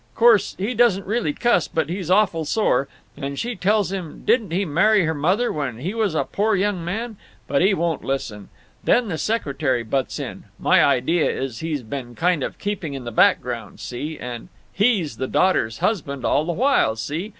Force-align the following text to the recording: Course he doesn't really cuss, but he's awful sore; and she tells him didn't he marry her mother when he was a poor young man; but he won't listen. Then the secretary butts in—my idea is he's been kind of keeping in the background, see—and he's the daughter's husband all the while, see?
Course 0.15 0.55
he 0.57 0.73
doesn't 0.73 1.05
really 1.05 1.31
cuss, 1.31 1.67
but 1.67 1.87
he's 1.87 2.09
awful 2.09 2.43
sore; 2.43 2.87
and 3.15 3.37
she 3.37 3.55
tells 3.55 3.91
him 3.91 4.23
didn't 4.25 4.49
he 4.49 4.65
marry 4.65 5.05
her 5.05 5.13
mother 5.13 5.53
when 5.53 5.77
he 5.77 5.93
was 5.93 6.15
a 6.15 6.23
poor 6.23 6.55
young 6.55 6.83
man; 6.83 7.17
but 7.47 7.61
he 7.61 7.75
won't 7.75 8.03
listen. 8.03 8.49
Then 8.83 9.09
the 9.09 9.19
secretary 9.19 9.83
butts 9.83 10.17
in—my 10.19 10.83
idea 10.83 11.29
is 11.29 11.59
he's 11.59 11.83
been 11.83 12.15
kind 12.15 12.41
of 12.41 12.57
keeping 12.57 12.95
in 12.95 13.03
the 13.03 13.11
background, 13.11 13.79
see—and 13.79 14.47
he's 14.73 15.17
the 15.17 15.27
daughter's 15.27 15.77
husband 15.77 16.25
all 16.25 16.45
the 16.45 16.51
while, 16.51 16.95
see? 16.95 17.29